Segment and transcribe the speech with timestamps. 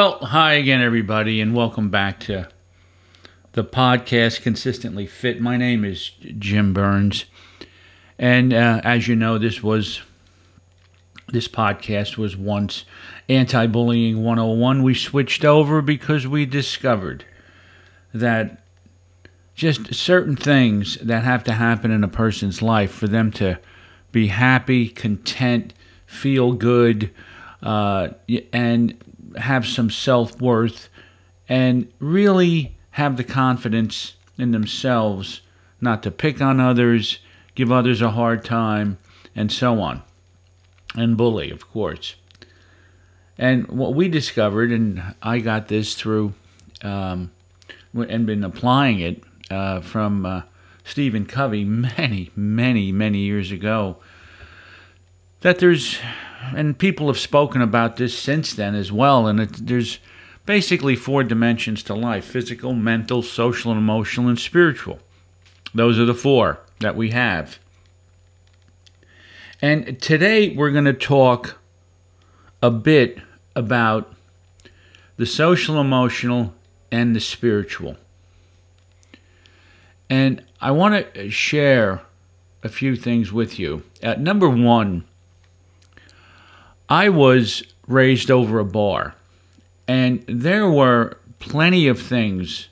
[0.00, 2.48] Well, hi again, everybody, and welcome back to
[3.52, 5.42] the podcast Consistently Fit.
[5.42, 7.26] My name is Jim Burns,
[8.18, 10.00] and uh, as you know, this was
[11.28, 12.86] this podcast was once
[13.28, 14.82] anti-bullying 101.
[14.82, 17.26] We switched over because we discovered
[18.14, 18.62] that
[19.54, 23.58] just certain things that have to happen in a person's life for them to
[24.12, 25.74] be happy, content,
[26.06, 27.10] feel good,
[27.62, 28.08] uh,
[28.50, 28.96] and
[29.36, 30.88] have some self worth
[31.48, 35.40] and really have the confidence in themselves
[35.80, 37.18] not to pick on others,
[37.54, 38.98] give others a hard time,
[39.34, 40.02] and so on.
[40.94, 42.16] And bully, of course.
[43.38, 46.34] And what we discovered, and I got this through
[46.82, 47.30] um,
[47.94, 50.42] and been applying it uh, from uh,
[50.84, 53.96] Stephen Covey many, many, many years ago,
[55.40, 55.98] that there's
[56.54, 59.26] and people have spoken about this since then as well.
[59.26, 59.98] And it, there's
[60.46, 64.98] basically four dimensions to life physical, mental, social, and emotional, and spiritual.
[65.74, 67.58] Those are the four that we have.
[69.62, 71.58] And today we're going to talk
[72.62, 73.18] a bit
[73.54, 74.14] about
[75.16, 76.54] the social, emotional,
[76.90, 77.96] and the spiritual.
[80.08, 82.02] And I want to share
[82.62, 83.82] a few things with you.
[84.02, 85.04] At number one,
[86.90, 89.14] I was raised over a bar,
[89.86, 92.68] and there were plenty of things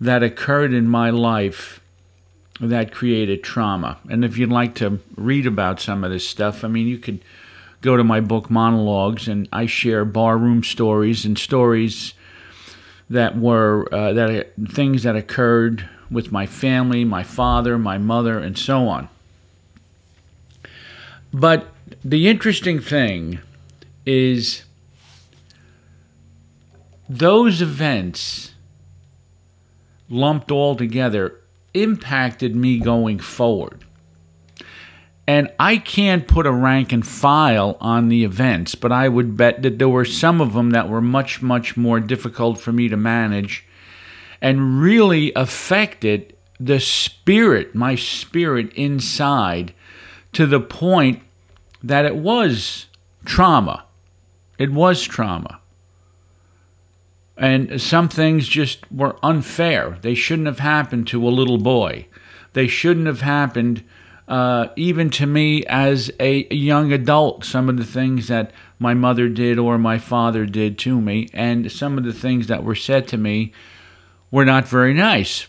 [0.00, 1.80] that occurred in my life
[2.60, 3.98] that created trauma.
[4.08, 7.20] And if you'd like to read about some of this stuff, I mean, you could
[7.80, 12.14] go to my book Monologues, and I share barroom stories and stories
[13.08, 18.56] that were uh, that things that occurred with my family, my father, my mother, and
[18.56, 19.08] so on.
[21.32, 21.69] But
[22.04, 23.40] the interesting thing
[24.06, 24.64] is
[27.08, 28.52] those events
[30.08, 31.40] lumped all together
[31.74, 33.84] impacted me going forward.
[35.26, 39.62] And I can't put a rank and file on the events, but I would bet
[39.62, 42.96] that there were some of them that were much, much more difficult for me to
[42.96, 43.64] manage
[44.40, 49.72] and really affected the spirit, my spirit inside,
[50.32, 51.22] to the point
[51.82, 52.86] that it was
[53.24, 53.84] trauma.
[54.58, 55.60] It was trauma.
[57.36, 59.98] And some things just were unfair.
[60.02, 62.06] They shouldn't have happened to a little boy.
[62.52, 63.82] They shouldn't have happened
[64.28, 67.44] uh, even to me as a young adult.
[67.44, 71.72] Some of the things that my mother did or my father did to me, and
[71.72, 73.52] some of the things that were said to me
[74.30, 75.46] were not very nice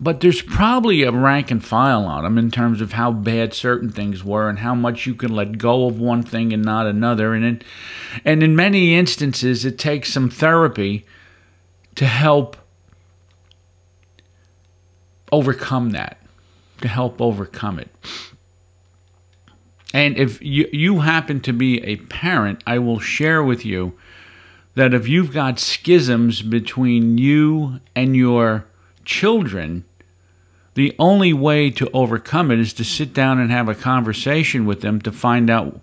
[0.00, 3.90] but there's probably a rank and file on them in terms of how bad certain
[3.90, 7.32] things were and how much you can let go of one thing and not another.
[7.32, 7.62] And in,
[8.24, 11.06] and in many instances, it takes some therapy
[11.94, 12.56] to help
[15.30, 16.18] overcome that,
[16.80, 17.88] to help overcome it.
[19.92, 23.96] And if you, you happen to be a parent, I will share with you
[24.74, 28.66] that if you've got schisms between you and your
[29.04, 29.84] children,
[30.74, 34.80] the only way to overcome it is to sit down and have a conversation with
[34.80, 35.80] them to find out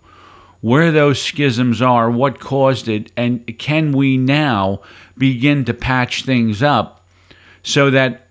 [0.59, 4.81] where those schisms are, what caused it, and can we now
[5.17, 7.05] begin to patch things up
[7.63, 8.27] so that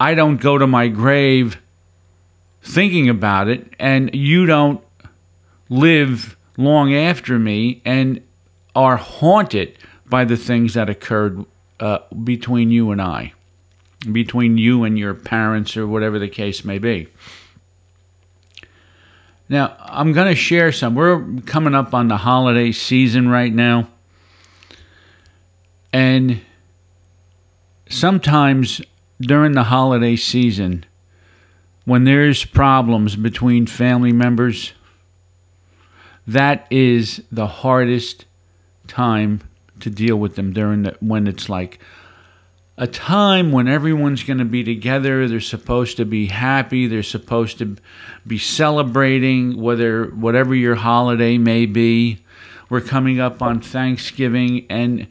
[0.00, 1.58] I don't go to my grave
[2.62, 4.82] thinking about it and you don't
[5.68, 8.22] live long after me and
[8.74, 11.44] are haunted by the things that occurred
[11.80, 13.32] uh, between you and I
[14.10, 17.08] between you and your parents or whatever the case may be.
[19.48, 20.94] Now, I'm going to share some.
[20.94, 23.88] We're coming up on the holiday season right now.
[25.92, 26.40] And
[27.88, 28.80] sometimes
[29.20, 30.86] during the holiday season,
[31.84, 34.72] when there's problems between family members,
[36.26, 38.24] that is the hardest
[38.86, 39.42] time
[39.80, 41.78] to deal with them during the, when it's like
[42.82, 45.28] a time when everyone's going to be together.
[45.28, 46.88] They're supposed to be happy.
[46.88, 47.76] They're supposed to
[48.26, 52.24] be celebrating, whether whatever your holiday may be.
[52.68, 55.06] We're coming up on Thanksgiving, and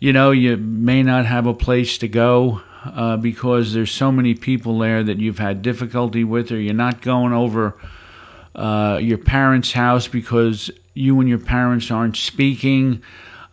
[0.00, 4.34] you know you may not have a place to go uh, because there's so many
[4.34, 7.74] people there that you've had difficulty with, or you're not going over
[8.54, 13.02] uh, your parents' house because you and your parents aren't speaking.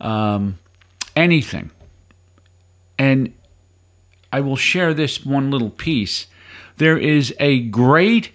[0.01, 0.59] Um,
[1.15, 1.71] anything
[2.99, 3.33] and
[4.31, 6.27] I will share this one little piece.
[6.77, 8.31] There is a great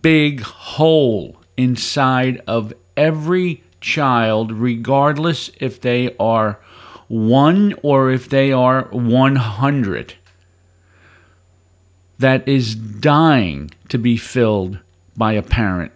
[0.00, 6.58] big hole inside of every child, regardless if they are
[7.08, 10.14] one or if they are 100,
[12.18, 14.80] that is dying to be filled
[15.16, 15.92] by a parent.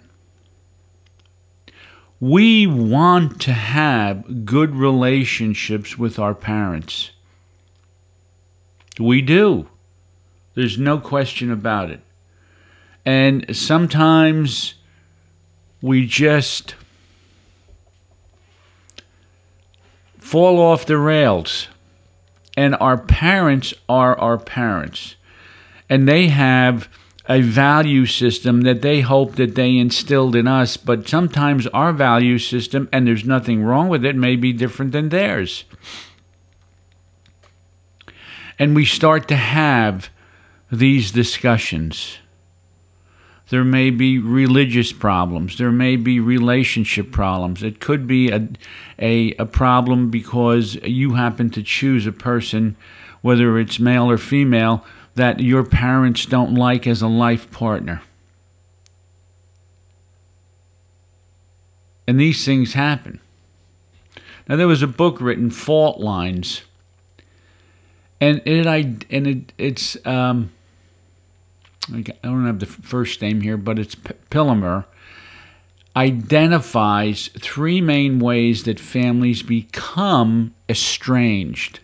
[2.21, 7.11] We want to have good relationships with our parents.
[9.01, 9.69] We do.
[10.55, 12.01] There's no question about it.
[13.07, 14.75] And sometimes
[15.81, 16.75] we just
[20.19, 21.69] fall off the rails.
[22.57, 25.17] And our parents are our parents.
[25.89, 26.89] And they have
[27.29, 30.77] a value system that they hope that they instilled in us.
[30.77, 35.09] But sometimes our value system, and there's nothing wrong with it, may be different than
[35.09, 35.65] theirs
[38.61, 40.11] and we start to have
[40.71, 42.19] these discussions.
[43.49, 45.57] There may be religious problems.
[45.57, 47.63] There may be relationship problems.
[47.63, 48.47] It could be a,
[48.99, 52.77] a, a problem because you happen to choose a person,
[53.23, 54.85] whether it's male or female,
[55.15, 58.03] that your parents don't like as a life partner.
[62.07, 63.21] And these things happen.
[64.47, 66.63] Now, there was a book written, Fault Lines
[68.21, 70.51] and it I and it it's um
[71.93, 74.85] I don't have the first name here, but it's Pillemer
[75.97, 81.81] identifies three main ways that families become estranged.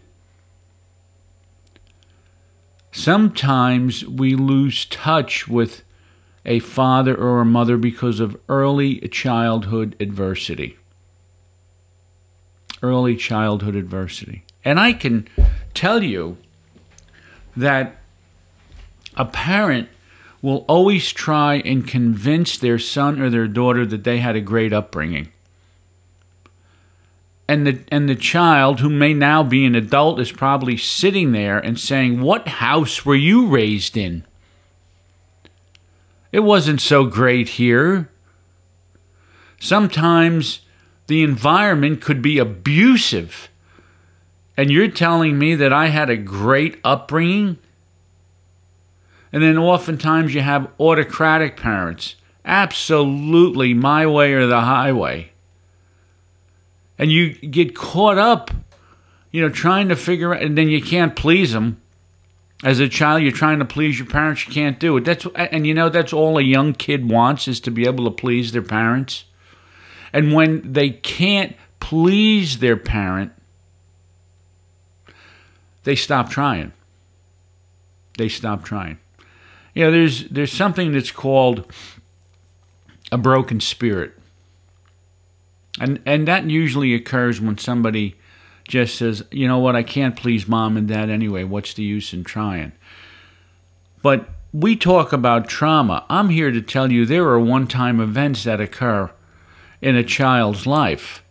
[2.92, 5.82] Sometimes we lose touch with
[6.44, 10.78] a father or a mother because of early childhood adversity.
[12.80, 14.44] Early childhood adversity.
[14.64, 15.28] And I can
[15.76, 16.38] tell you
[17.56, 17.99] that
[19.17, 19.88] a parent
[20.43, 24.73] will always try and convince their son or their daughter that they had a great
[24.73, 25.28] upbringing.
[27.49, 31.58] And the and the child who may now be an adult is probably sitting there
[31.58, 34.25] and saying, "What house were you raised in?
[36.32, 38.11] It wasn't so great here."
[39.61, 40.61] Sometimes
[41.06, 43.49] the environment could be abusive
[44.56, 47.58] and you're telling me that I had a great upbringing?
[49.32, 52.17] And then oftentimes you have autocratic parents.
[52.44, 55.32] Absolutely my way or the highway.
[56.99, 58.50] And you get caught up,
[59.31, 61.82] you know, trying to figure out, and then you can't please them.
[62.64, 65.05] As a child, you're trying to please your parents, you can't do it.
[65.05, 68.11] That's and you know that's all a young kid wants is to be able to
[68.11, 69.25] please their parents.
[70.11, 73.32] And when they can't please their parent,
[75.86, 76.72] they stop trying.
[78.19, 78.98] They stop trying.
[79.72, 81.72] You know, there's there's something that's called
[83.12, 84.12] a broken spirit.
[85.81, 88.16] And and that usually occurs when somebody
[88.66, 89.76] just says, "You know what?
[89.76, 91.44] I can't please mom and dad anyway.
[91.44, 92.72] What's the use in trying?"
[94.02, 96.05] But we talk about trauma.
[96.10, 99.12] I'm here to tell you there are one-time events that occur
[99.81, 101.22] in a child's life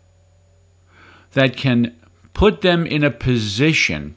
[1.33, 1.93] that can
[2.33, 4.15] put them in a position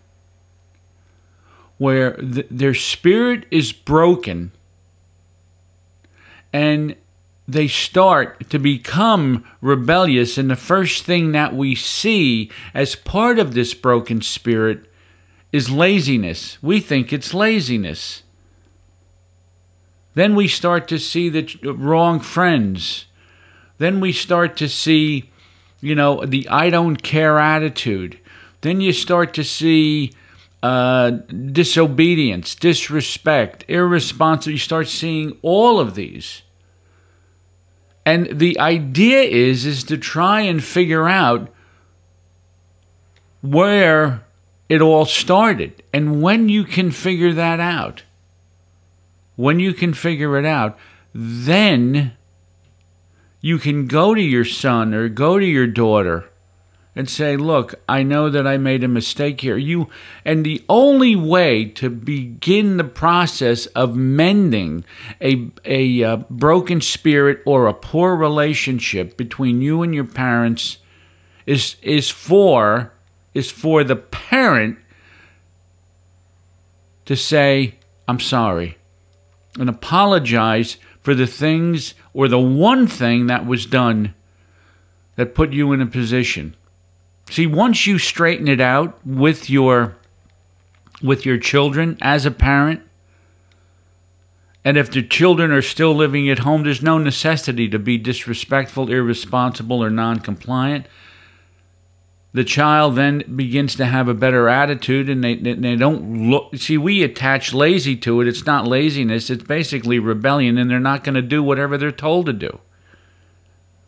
[1.78, 4.52] where th- their spirit is broken
[6.52, 6.97] and
[7.47, 10.37] they start to become rebellious.
[10.37, 14.85] And the first thing that we see as part of this broken spirit
[15.50, 16.62] is laziness.
[16.62, 18.23] We think it's laziness.
[20.14, 23.06] Then we start to see the wrong friends.
[23.78, 25.30] Then we start to see,
[25.80, 28.18] you know, the I don't care attitude.
[28.61, 30.12] Then you start to see
[30.62, 34.53] uh, disobedience, disrespect, irresponsible.
[34.53, 36.43] You start seeing all of these.
[38.05, 41.53] And the idea is is to try and figure out
[43.43, 44.25] where
[44.69, 45.83] it all started.
[45.93, 48.03] And when you can figure that out,
[49.37, 50.77] when you can figure it out,
[51.15, 52.17] then
[53.41, 56.29] you can go to your son or go to your daughter
[56.99, 59.88] and say, "Look, I know that I made a mistake here." You
[60.25, 64.85] and the only way to begin the process of mending
[65.23, 70.78] a a uh, broken spirit or a poor relationship between you and your parents
[71.47, 72.93] is is for
[73.33, 74.76] is for the parent
[77.07, 77.76] to say,
[78.07, 78.78] "I'm sorry."
[79.59, 84.14] and apologize for the things or the one thing that was done
[85.17, 86.55] that put you in a position.
[87.30, 89.97] See, once you straighten it out with your
[91.02, 92.82] with your children as a parent,
[94.64, 98.90] and if the children are still living at home, there's no necessity to be disrespectful,
[98.90, 100.87] irresponsible, or non compliant
[102.32, 106.76] the child then begins to have a better attitude and they, they don't look see
[106.76, 108.28] we attach lazy to it.
[108.28, 109.30] It's not laziness.
[109.30, 112.61] It's basically rebellion and they're not going to do whatever they're told to do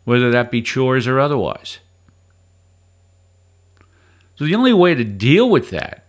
[0.03, 1.79] whether that be chores or otherwise
[4.41, 6.03] so the only way to deal with that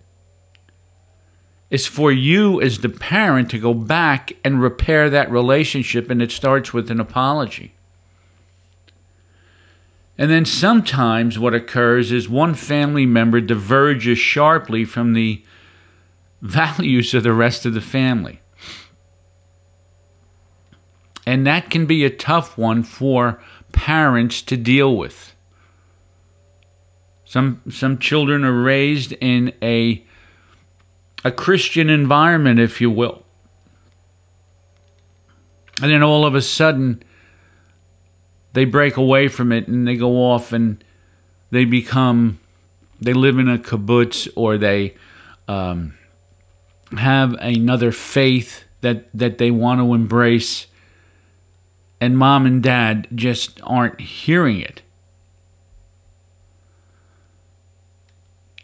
[1.69, 6.31] is for you as the parent to go back and repair that relationship and it
[6.31, 7.75] starts with an apology
[10.17, 15.43] and then sometimes what occurs is one family member diverges sharply from the
[16.41, 18.41] values of the rest of the family.
[21.27, 23.41] And that can be a tough one for
[23.73, 25.32] parents to deal with.
[27.33, 30.05] Some some children are raised in a
[31.25, 33.23] a Christian environment, if you will.
[35.81, 37.03] And then all of a sudden,
[38.53, 40.85] they break away from it and they go off and
[41.51, 42.39] they become
[43.01, 44.95] they live in a kibbutz or they
[45.49, 45.95] um,
[46.99, 50.67] have another faith that that they want to embrace
[51.99, 54.83] and mom and dad just aren't hearing it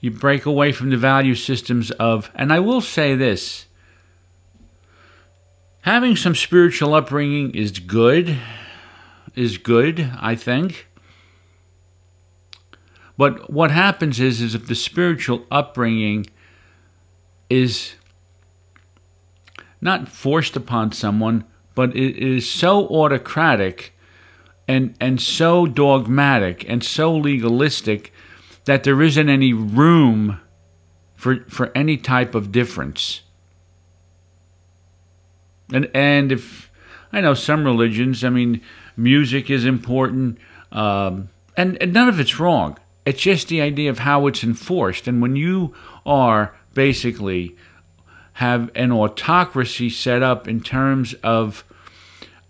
[0.01, 3.67] you break away from the value systems of and i will say this
[5.83, 8.39] having some spiritual upbringing is good
[9.39, 10.89] is good, I think.
[13.17, 16.27] But what happens is, is if the spiritual upbringing
[17.49, 17.95] is
[19.81, 23.95] not forced upon someone, but it is so autocratic
[24.67, 28.13] and, and so dogmatic and so legalistic
[28.69, 30.39] that there isn't any room
[31.17, 33.23] for, for any type of difference.
[35.73, 36.71] And, and if
[37.11, 38.61] I know some religions, I mean,
[38.95, 40.37] music is important,
[40.71, 42.77] um, and, and none of it's wrong.
[43.07, 45.09] It's just the idea of how it's enforced.
[45.09, 47.57] And when you are basically
[48.35, 51.65] have an autocracy set up in terms of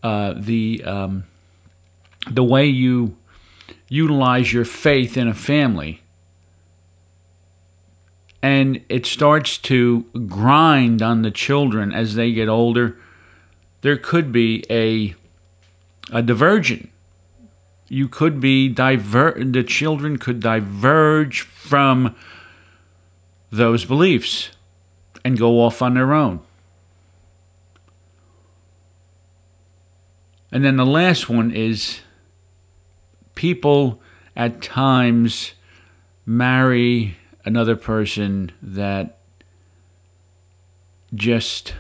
[0.03, 1.25] uh, the um,
[2.29, 3.17] the way you
[3.89, 6.03] utilize your faith in a family,
[8.43, 12.97] and it starts to grind on the children as they get older,
[13.81, 15.15] there could be a
[16.11, 16.91] a divergent.
[17.89, 22.15] You could be diver the children could diverge from
[23.51, 24.51] those beliefs
[25.25, 26.41] and go off on their own.
[30.51, 32.01] And then the last one is
[33.35, 34.01] people
[34.35, 35.53] at times
[36.25, 39.19] marry another person that
[41.15, 41.75] just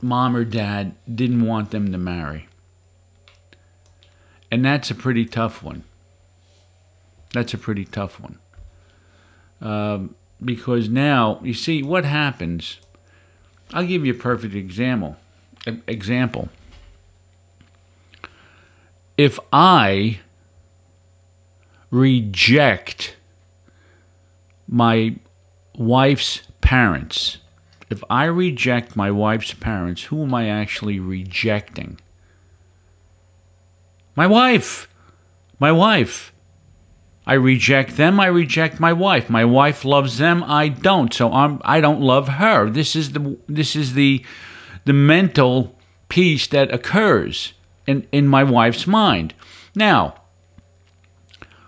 [0.00, 2.48] mom or dad didn't want them to marry.
[4.50, 5.84] And that's a pretty tough one.
[7.32, 8.38] That's a pretty tough one.
[9.60, 12.78] Um, because now, you see, what happens,
[13.72, 15.16] I'll give you a perfect example.
[15.86, 16.48] Example.
[19.16, 20.20] If I
[21.90, 23.16] reject
[24.68, 25.16] my
[25.76, 27.38] wife's parents,
[27.90, 31.98] if I reject my wife's parents, who am I actually rejecting?
[34.14, 34.88] My wife.
[35.58, 36.32] My wife.
[37.26, 39.28] I reject them, I reject my wife.
[39.28, 41.12] My wife loves them, I don't.
[41.12, 42.70] So I'm I don't love her.
[42.70, 44.24] This is the this is the
[44.86, 47.52] the mental piece that occurs
[47.86, 49.34] in, in my wife's mind.
[49.74, 50.14] Now,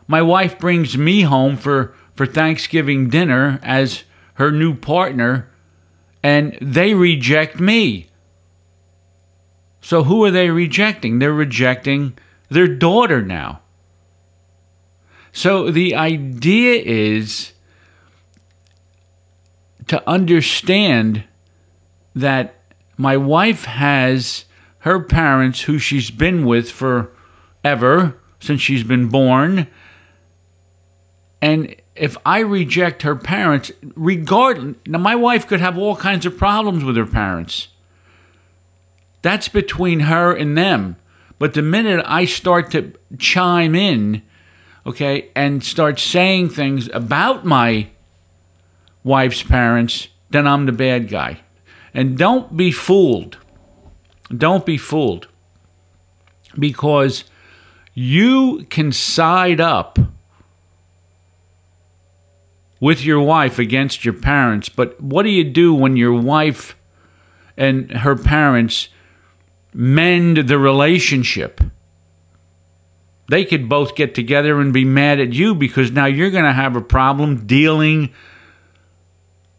[0.06, 5.48] my wife brings me home for, for Thanksgiving dinner as her new partner,
[6.22, 8.10] and they reject me.
[9.80, 11.18] So who are they rejecting?
[11.18, 12.18] They're rejecting
[12.50, 13.62] their daughter now.
[15.32, 17.52] So the idea is
[19.86, 21.24] to understand
[22.14, 22.54] that
[22.98, 24.44] my wife has
[24.80, 27.12] her parents who she's been with for
[27.64, 29.68] ever since she's been born.
[31.40, 36.38] And if I reject her parents, regardless, now my wife could have all kinds of
[36.38, 37.68] problems with her parents.
[39.20, 40.96] That's between her and them.
[41.38, 44.22] But the minute I start to chime in,
[44.86, 47.90] okay, and start saying things about my
[49.04, 51.40] wife's parents, then I'm the bad guy.
[51.92, 53.36] And don't be fooled.
[54.34, 55.28] Don't be fooled.
[56.58, 57.24] Because
[57.92, 59.98] you can side up
[62.80, 66.74] with your wife against your parents, but what do you do when your wife
[67.56, 68.88] and her parents
[69.74, 71.60] mend the relationship?
[73.28, 76.52] They could both get together and be mad at you because now you're going to
[76.52, 78.12] have a problem dealing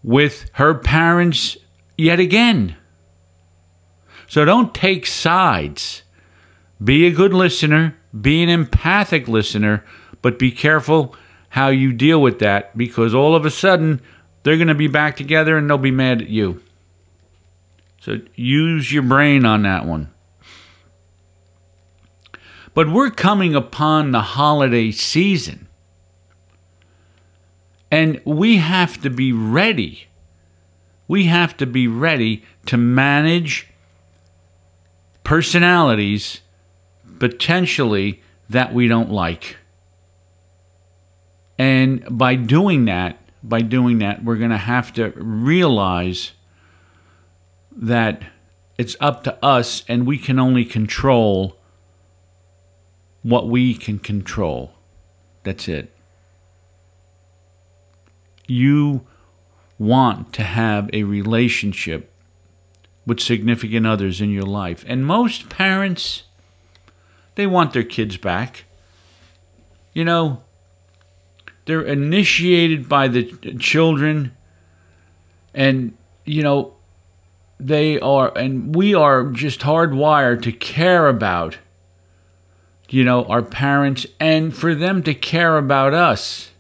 [0.04, 1.56] with her parents
[1.98, 2.76] yet again.
[4.28, 6.02] So don't take sides.
[6.84, 9.86] Be a good listener, be an empathic listener,
[10.22, 11.16] but be careful
[11.52, 14.02] how you deal with that because all of a sudden
[14.44, 16.62] they're going to be back together and they'll be mad at you.
[18.00, 20.10] So use your brain on that one.
[22.74, 25.68] But we're coming upon the holiday season.
[27.92, 30.08] And we have to be ready.
[31.10, 33.68] We have to be ready to manage
[35.26, 36.40] personalities
[37.20, 39.58] potentially that we don't like.
[41.62, 46.32] And by doing that, by doing that, we're going to have to realize
[47.72, 48.24] that
[48.80, 51.60] it's up to us and we can only control
[53.22, 54.74] what we can control.
[55.44, 55.96] That's it.
[58.48, 59.06] You
[59.78, 62.12] want to have a relationship
[63.06, 64.84] with significant others in your life.
[64.88, 66.24] And most parents,
[67.36, 68.66] they want their kids back.
[69.94, 70.42] You know,
[71.72, 73.24] they're initiated by the
[73.58, 74.36] children.
[75.54, 76.74] And you know
[77.62, 81.60] they are and we are just hardwired to care about
[82.90, 86.52] you know our parents and for them to care about us.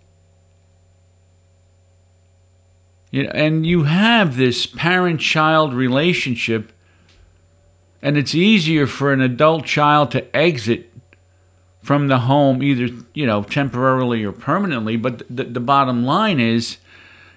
[3.09, 6.71] You know, and you have this parent child relationship
[8.01, 10.90] and it's easier for an adult child to exit
[11.81, 14.97] from the home, either you know temporarily or permanently.
[14.97, 16.77] But the, the bottom line is,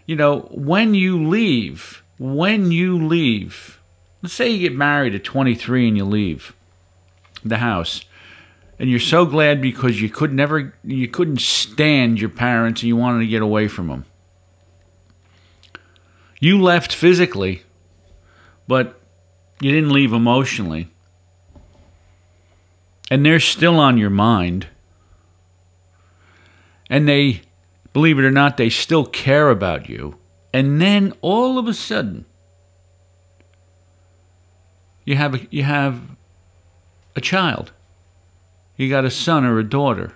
[0.06, 3.80] you know, when you leave, when you leave,
[4.22, 6.54] let's say you get married at 23 and you leave
[7.44, 8.04] the house,
[8.78, 12.96] and you're so glad because you could never, you couldn't stand your parents and you
[12.96, 14.04] wanted to get away from them.
[16.40, 17.62] You left physically,
[18.66, 19.00] but
[19.60, 20.93] you didn't leave emotionally
[23.10, 24.68] and they're still on your mind.
[26.88, 27.42] And they,
[27.92, 30.18] believe it or not, they still care about you.
[30.52, 32.26] And then all of a sudden,
[35.04, 36.00] you have a, you have
[37.16, 37.72] a child.
[38.76, 40.14] You got a son or a daughter.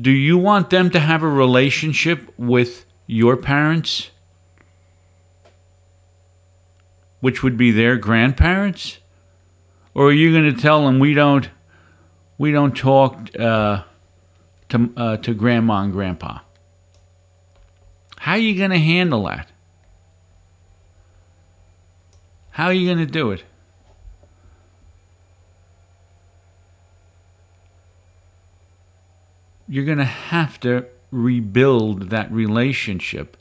[0.00, 4.10] Do you want them to have a relationship with your parents?
[7.20, 8.98] Which would be their grandparents?
[9.96, 11.48] Or are you going to tell them we don't
[12.36, 13.82] we don't talk uh,
[14.68, 16.40] to uh, to grandma and grandpa?
[18.18, 19.50] How are you going to handle that?
[22.50, 23.44] How are you going to do it?
[29.66, 33.38] You're going to have to rebuild that relationship.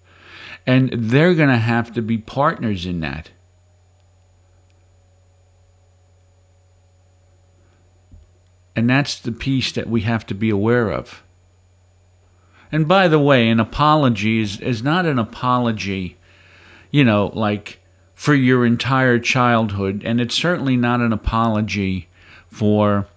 [0.65, 3.31] And they're going to have to be partners in that.
[8.75, 11.23] And that's the piece that we have to be aware of.
[12.71, 16.17] And by the way, an apology is, is not an apology,
[16.91, 17.79] you know, like
[18.13, 22.07] for your entire childhood, and it's certainly not an apology
[22.47, 23.07] for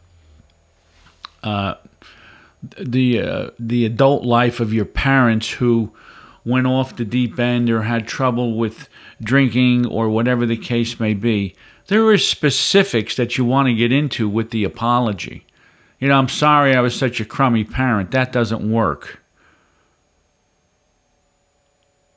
[1.42, 1.74] uh,
[2.78, 5.92] the uh, the adult life of your parents who
[6.44, 8.88] went off the deep end or had trouble with
[9.22, 11.54] drinking or whatever the case may be.
[11.86, 15.46] There are specifics that you want to get into with the apology.
[15.98, 18.12] You know, I'm sorry I was such a crummy parent.
[18.12, 19.20] That doesn't work.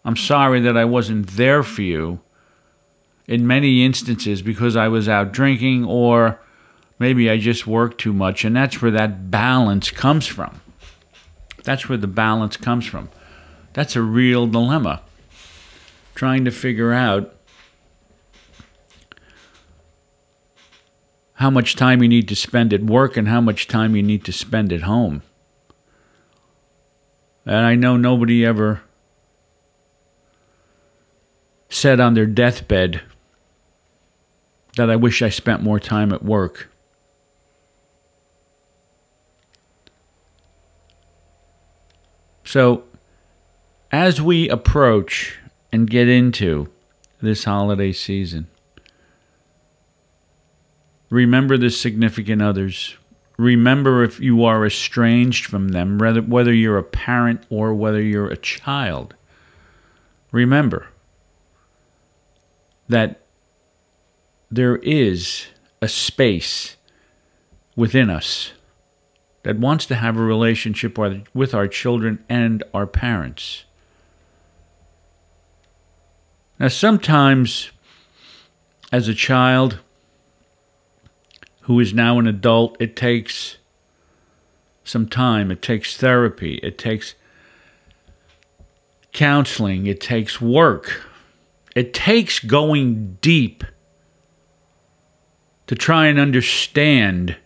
[0.06, 2.20] I'm sorry that I wasn't there for you
[3.28, 6.40] in many instances because I was out drinking or
[7.00, 8.44] maybe I just worked too much.
[8.44, 10.62] And that's where that balance comes from.
[11.64, 13.10] That's where the balance comes from.
[13.74, 15.02] That's a real dilemma.
[16.16, 17.36] Trying to figure out
[21.42, 24.24] how much time you need to spend at work and how much time you need
[24.24, 25.24] to spend at home.
[27.48, 28.84] And I know nobody ever
[31.68, 33.02] said on their deathbed
[34.78, 36.70] that I wish I spent more time at work.
[42.44, 42.84] So,
[43.92, 45.40] as we approach
[45.72, 46.70] and get into
[47.20, 48.48] this holiday season,
[51.12, 52.96] remember the significant others.
[53.38, 58.38] Remember if you are estranged from them, whether, you're a parent or whether you're a
[58.38, 59.14] child.
[60.32, 60.88] Remember
[62.88, 63.22] that
[64.50, 65.48] there is
[65.82, 66.78] a space
[67.76, 68.52] within us
[69.44, 70.98] that wants to have a relationship
[71.34, 73.66] with our children and our parents.
[76.60, 77.72] Now, sometimes
[78.92, 79.80] as a child
[81.62, 83.58] who is now an adult, it takes
[84.84, 87.16] some time, it takes therapy, it takes
[89.12, 91.04] counseling, it takes work,
[91.76, 93.64] it takes going deep
[95.68, 97.38] to try and understand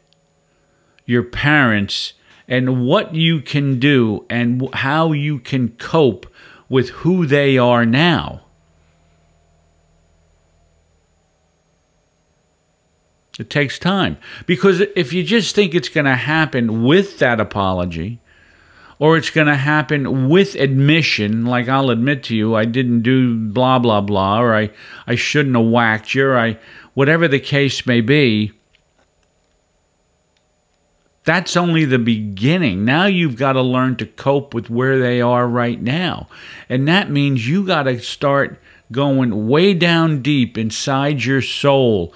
[1.05, 2.13] your parents
[2.47, 6.25] and what you can do and how you can cope
[6.69, 8.44] with who they are now.
[13.39, 14.17] It takes time.
[14.45, 18.19] Because if you just think it's going to happen with that apology,
[18.97, 23.35] or it's going to happen with admission, like I'll admit to you, I didn't do
[23.35, 24.71] blah, blah, blah, or I,
[25.05, 26.57] I shouldn't have whacked you, or I,
[26.93, 28.53] whatever the case may be,
[31.25, 32.85] that's only the beginning.
[32.85, 36.29] Now you've got to learn to cope with where they are right now.
[36.69, 42.13] And that means you got to start going way down deep inside your soul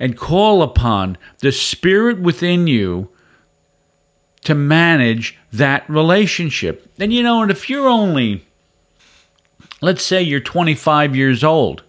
[0.00, 3.10] and call upon the spirit within you
[4.42, 6.90] to manage that relationship.
[6.98, 8.46] And you know, and if you're only,
[9.82, 11.82] let's say you're 25 years old,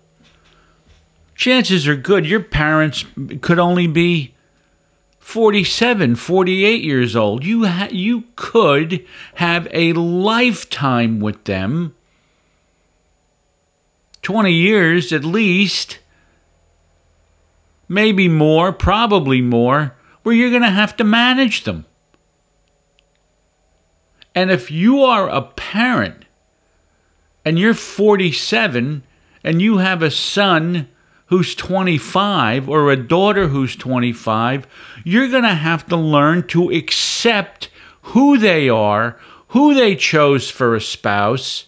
[1.35, 3.05] chances are good your parents
[3.39, 4.35] could only be
[5.19, 7.45] 47, 48 years old.
[7.45, 11.95] You, ha- you could have a lifetime with them,
[14.23, 15.99] 20 years at least,
[17.91, 21.85] maybe more, probably more, where you're going to have to manage them.
[24.33, 26.23] And if you are a parent
[27.43, 29.03] and you're 47
[29.43, 30.87] and you have a son
[31.25, 34.67] who's 25 or a daughter who's 25,
[35.03, 37.69] you're going to have to learn to accept
[38.03, 41.65] who they are, who they chose for a spouse,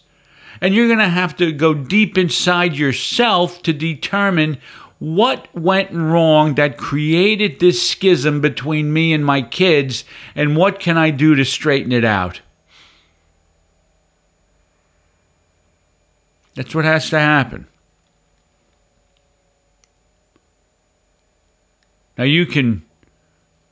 [0.61, 4.57] and you're going to have to go deep inside yourself to determine
[5.03, 10.97] what went wrong that created this schism between me and my kids, and what can
[10.97, 12.39] I do to straighten it out?
[16.55, 17.67] That's what has to happen.
[22.17, 22.85] Now you can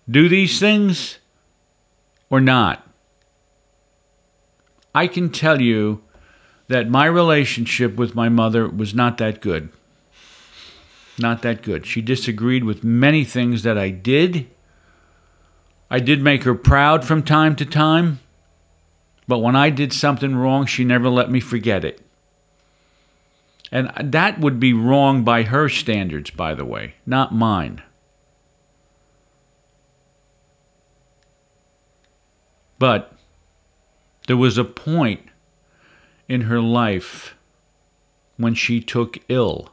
[0.10, 1.20] do these things
[2.30, 2.86] or not.
[4.94, 6.04] I can tell you
[6.68, 9.70] that my relationship with my mother was not that good.
[11.22, 11.86] Not that good.
[11.86, 14.48] She disagreed with many things that I did.
[15.90, 18.20] I did make her proud from time to time,
[19.28, 22.02] but when I did something wrong, she never let me forget it.
[23.72, 27.82] And that would be wrong by her standards, by the way, not mine.
[32.80, 33.14] But
[34.28, 35.22] there was a point
[36.28, 37.36] in her life
[38.38, 39.72] when she took ill.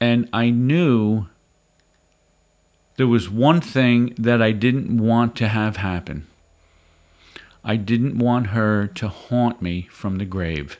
[0.00, 1.26] And I knew
[2.96, 6.26] there was one thing that I didn't want to have happen.
[7.62, 10.78] I didn't want her to haunt me from the grave.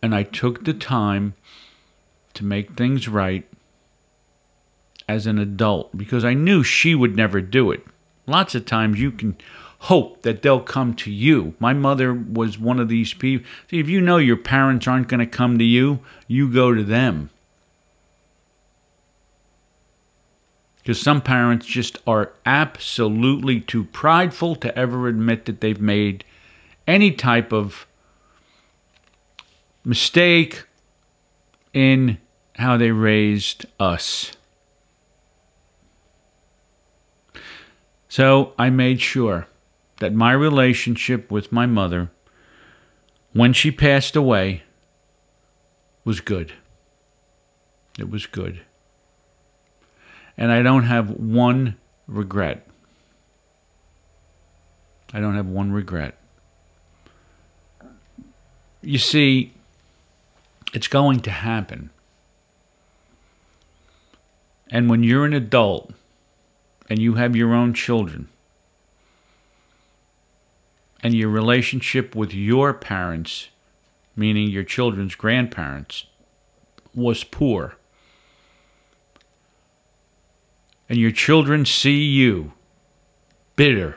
[0.00, 1.34] And I took the time
[2.34, 3.48] to make things right
[5.08, 7.84] as an adult because I knew she would never do it.
[8.26, 9.36] Lots of times you can
[9.82, 11.54] hope that they'll come to you.
[11.58, 13.44] My mother was one of these people.
[13.68, 16.84] See, if you know your parents aren't going to come to you, you go to
[16.84, 17.30] them.
[20.78, 26.24] Because some parents just are absolutely too prideful to ever admit that they've made
[26.86, 27.84] any type of
[29.84, 30.62] mistake
[31.72, 32.18] in
[32.54, 34.30] how they raised us.
[38.08, 39.48] So I made sure
[40.02, 42.10] that my relationship with my mother,
[43.32, 44.64] when she passed away,
[46.04, 46.52] was good.
[47.96, 48.62] It was good.
[50.36, 51.76] And I don't have one
[52.08, 52.66] regret.
[55.12, 56.16] I don't have one regret.
[58.80, 59.52] You see,
[60.74, 61.90] it's going to happen.
[64.68, 65.92] And when you're an adult
[66.90, 68.26] and you have your own children,
[71.02, 73.48] and your relationship with your parents,
[74.14, 76.06] meaning your children's grandparents,
[76.94, 77.76] was poor,
[80.88, 82.52] and your children see you
[83.56, 83.96] bitter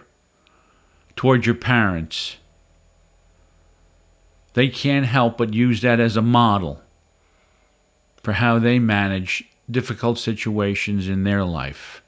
[1.15, 2.37] toward your parents,
[4.53, 6.81] they can't help but use that as a model
[8.23, 12.01] for how they manage difficult situations in their life.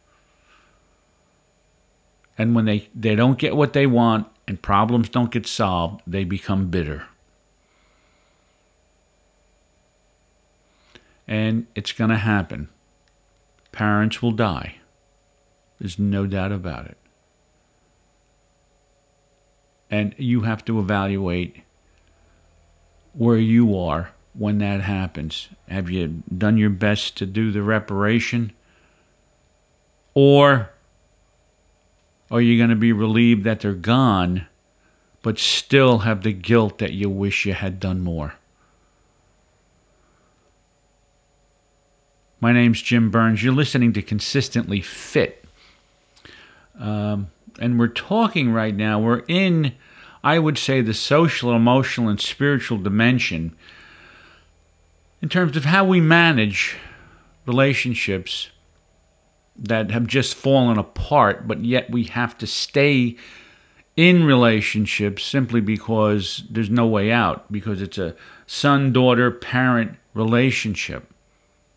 [2.37, 6.23] And when they, they don't get what they want and problems don't get solved, they
[6.23, 7.05] become bitter.
[11.27, 12.69] And it's going to happen.
[13.73, 14.77] Parents will die.
[15.79, 16.97] There's no doubt about it.
[19.89, 21.63] And you have to evaluate
[23.13, 25.49] where you are when that happens.
[25.67, 28.53] Have you done your best to do the reparation?
[32.29, 34.47] Are you going to be relieved that they're gone,
[35.21, 38.35] but still have the guilt that you wish you had done more?
[42.39, 43.43] My name's Jim Burns.
[43.43, 45.45] You're listening to Consistently Fit.
[46.79, 49.73] Um, and we're talking right now, we're in,
[50.23, 53.55] I would say, the social, emotional, and spiritual dimension
[55.21, 56.77] in terms of how we manage
[57.47, 58.49] relationships
[59.57, 63.15] that have just fallen apart, but yet we have to stay
[63.95, 68.15] in relationships simply because there's no way out, because it's a
[68.45, 71.11] son daughter parent relationship.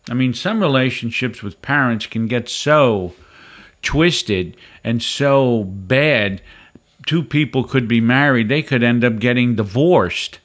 [0.09, 3.13] I mean, some relationships with parents can get so
[3.81, 6.41] twisted and so bad.
[7.07, 10.39] Two people could be married, they could end up getting divorced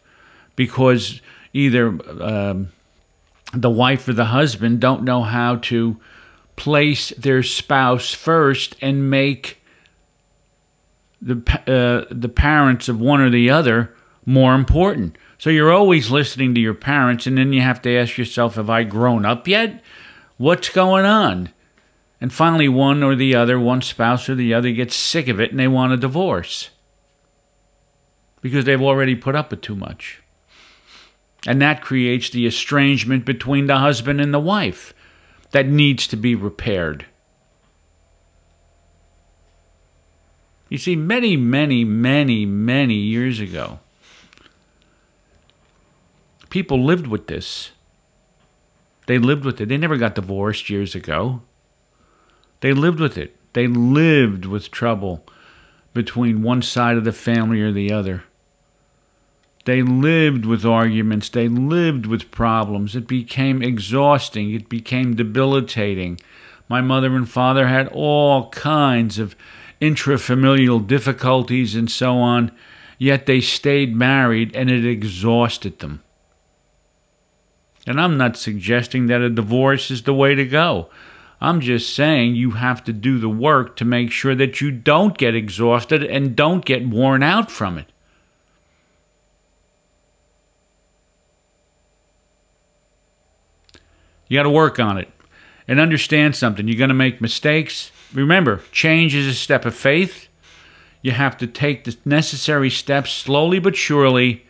[0.57, 1.20] because
[1.53, 1.88] either
[2.22, 2.72] um,
[3.53, 5.99] the wife or the husband don't know how to
[6.57, 9.62] place their spouse first and make
[11.21, 15.16] the uh, the parents of one or the other more important.
[15.38, 18.71] So you're always listening to your parents, and then you have to ask yourself, "Have
[18.71, 19.83] I grown up yet?
[20.38, 21.51] What's going on?"
[22.21, 25.51] And finally, one or the other, one spouse or the other, gets sick of it
[25.51, 26.71] and they want a divorce
[28.40, 30.23] because they've already put up with too much.
[31.47, 34.95] And that creates the estrangement between the husband and the wife
[35.53, 37.07] that needs to be repaired.
[40.69, 43.79] You see, many, many, many, many years ago,
[46.51, 47.71] people lived with this.
[49.07, 49.69] They lived with it.
[49.69, 51.43] They never got divorced years ago.
[52.61, 53.37] They lived with it.
[53.53, 55.25] They lived with trouble
[55.95, 58.25] between one side of the family or the other.
[59.67, 61.29] They lived with arguments.
[61.29, 62.95] They lived with problems.
[62.95, 64.55] It became exhausting.
[64.55, 66.21] It became debilitating.
[66.69, 69.35] My mother and father had all kinds of
[69.81, 72.53] intrafamilial difficulties and so on,
[72.97, 76.03] yet they stayed married and it exhausted them.
[77.89, 80.91] And I'm not suggesting that a divorce is the way to go.
[81.41, 85.19] I'm just saying you have to do the work to make sure that you don't
[85.19, 87.91] get exhausted and don't get worn out from it.
[94.29, 95.09] You got to work on it
[95.69, 96.67] and understand something.
[96.67, 97.91] You're going to make mistakes.
[98.12, 100.29] Remember, change is a step of faith.
[101.03, 104.45] You have to take the necessary steps slowly but surely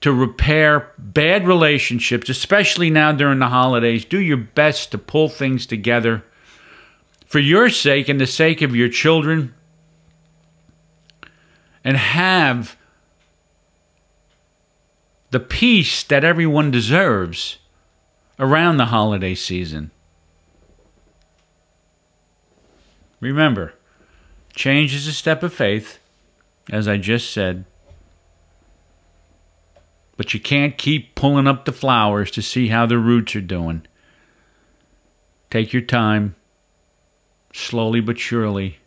[0.00, 4.04] to repair bad relationships, especially now during the holidays.
[4.04, 6.24] Do your best to pull things together
[7.26, 9.54] for your sake and the sake of your children
[11.84, 12.76] and have
[15.30, 17.58] the peace that everyone deserves
[18.40, 19.90] around the holiday season.
[23.20, 23.74] Remember,
[24.54, 25.98] change is a step of faith,
[26.72, 27.66] as I just said.
[30.16, 33.86] But you can't keep pulling up the flowers to see how the roots are doing.
[35.50, 36.34] Take your time,
[37.52, 38.78] slowly but surely.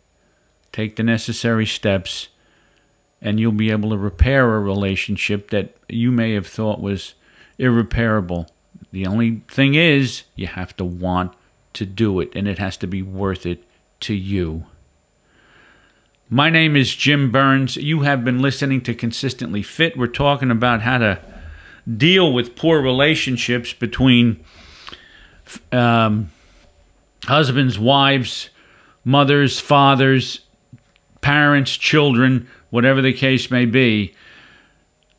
[0.72, 2.28] Take the necessary steps,
[3.20, 7.14] and you'll be able to repair a relationship that you may have thought was
[7.56, 8.48] irreparable.
[8.94, 11.32] The only thing is, you have to want
[11.72, 13.64] to do it, and it has to be worth it
[14.02, 14.66] to you.
[16.30, 17.74] My name is Jim Burns.
[17.74, 19.98] You have been listening to Consistently Fit.
[19.98, 21.20] We're talking about how to
[21.92, 24.44] deal with poor relationships between
[25.72, 26.30] um,
[27.24, 28.50] husbands, wives,
[29.04, 30.38] mothers, fathers,
[31.20, 34.14] parents, children, whatever the case may be.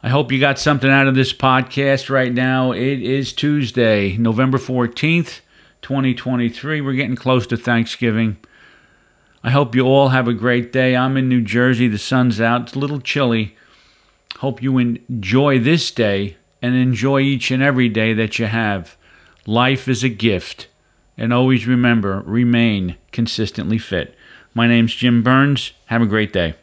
[0.05, 2.73] I hope you got something out of this podcast right now.
[2.73, 5.39] It is Tuesday, November 14th,
[5.81, 6.79] 2023.
[6.79, 8.37] We're getting close to Thanksgiving.
[9.43, 10.95] I hope you all have a great day.
[10.95, 11.87] I'm in New Jersey.
[11.87, 12.61] The sun's out.
[12.61, 13.57] It's a little chilly.
[14.37, 18.95] Hope you enjoy this day and enjoy each and every day that you have.
[19.47, 20.67] Life is a gift.
[21.17, 24.13] And always remember, remain consistently fit.
[24.53, 25.71] My name's Jim Burns.
[25.87, 26.53] Have a great day.